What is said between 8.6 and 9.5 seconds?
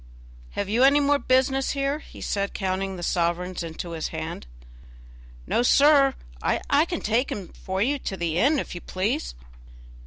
you please."